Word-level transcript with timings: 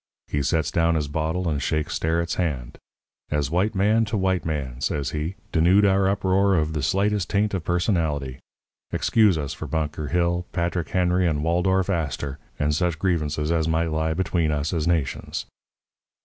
He 0.29 0.41
sets 0.41 0.71
down 0.71 0.95
his 0.95 1.07
bottle 1.07 1.47
and 1.47 1.61
shakes 1.61 1.93
Sterrett's 1.93 2.33
hand. 2.33 2.79
'As 3.29 3.51
white 3.51 3.75
man 3.75 4.03
to 4.05 4.17
white 4.17 4.45
man,' 4.45 4.81
says 4.81 5.11
he, 5.11 5.35
'denude 5.51 5.85
our 5.85 6.07
uproar 6.09 6.55
of 6.55 6.73
the 6.73 6.81
slightest 6.81 7.29
taint 7.29 7.53
of 7.53 7.63
personality. 7.63 8.39
Excuse 8.91 9.37
us 9.37 9.53
for 9.53 9.67
Bunker 9.67 10.07
Hill, 10.07 10.47
Patrick 10.53 10.89
Henry, 10.89 11.27
and 11.27 11.43
Waldorf 11.43 11.87
Astor, 11.91 12.39
and 12.57 12.73
such 12.73 12.97
grievances 12.97 13.51
as 13.51 13.67
might 13.67 13.91
lie 13.91 14.15
between 14.15 14.51
us 14.51 14.73
as 14.73 14.87
nations.' 14.87 15.45